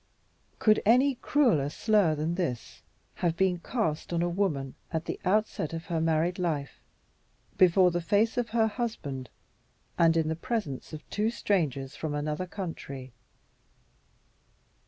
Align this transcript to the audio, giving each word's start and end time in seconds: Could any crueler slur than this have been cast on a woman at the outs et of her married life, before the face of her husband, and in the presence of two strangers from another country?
Could 0.57 0.81
any 0.83 1.13
crueler 1.13 1.69
slur 1.69 2.15
than 2.15 2.33
this 2.33 2.81
have 3.13 3.37
been 3.37 3.59
cast 3.59 4.11
on 4.11 4.23
a 4.23 4.29
woman 4.29 4.73
at 4.91 5.05
the 5.05 5.19
outs 5.23 5.59
et 5.59 5.73
of 5.73 5.85
her 5.85 6.01
married 6.01 6.39
life, 6.39 6.79
before 7.55 7.91
the 7.91 8.01
face 8.01 8.35
of 8.35 8.49
her 8.49 8.65
husband, 8.65 9.29
and 9.99 10.17
in 10.17 10.27
the 10.27 10.35
presence 10.35 10.91
of 10.91 11.07
two 11.11 11.29
strangers 11.29 11.95
from 11.95 12.15
another 12.15 12.47
country? 12.47 13.11